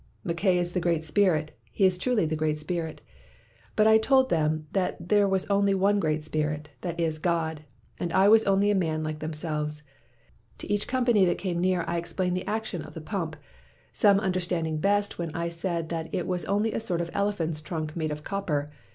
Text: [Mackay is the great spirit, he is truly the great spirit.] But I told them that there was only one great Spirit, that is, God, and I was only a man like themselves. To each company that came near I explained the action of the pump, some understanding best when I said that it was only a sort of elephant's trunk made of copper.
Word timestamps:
[Mackay 0.23 0.57
is 0.57 0.71
the 0.71 0.79
great 0.79 1.03
spirit, 1.03 1.55
he 1.71 1.85
is 1.85 1.99
truly 1.99 2.25
the 2.25 2.35
great 2.35 2.59
spirit.] 2.59 3.01
But 3.75 3.85
I 3.85 3.99
told 3.99 4.31
them 4.31 4.65
that 4.71 5.09
there 5.09 5.27
was 5.29 5.45
only 5.45 5.75
one 5.75 5.99
great 5.99 6.23
Spirit, 6.23 6.69
that 6.81 6.99
is, 6.99 7.19
God, 7.19 7.65
and 7.99 8.11
I 8.11 8.27
was 8.27 8.43
only 8.45 8.71
a 8.71 8.73
man 8.73 9.03
like 9.03 9.19
themselves. 9.19 9.83
To 10.57 10.73
each 10.73 10.87
company 10.87 11.23
that 11.25 11.37
came 11.37 11.61
near 11.61 11.83
I 11.87 11.97
explained 11.97 12.35
the 12.35 12.47
action 12.47 12.81
of 12.81 12.95
the 12.95 12.99
pump, 13.01 13.35
some 13.93 14.19
understanding 14.19 14.79
best 14.79 15.19
when 15.19 15.35
I 15.35 15.49
said 15.49 15.89
that 15.89 16.11
it 16.11 16.25
was 16.25 16.45
only 16.45 16.73
a 16.73 16.79
sort 16.79 17.01
of 17.01 17.11
elephant's 17.13 17.61
trunk 17.61 17.95
made 17.95 18.09
of 18.11 18.23
copper. 18.23 18.71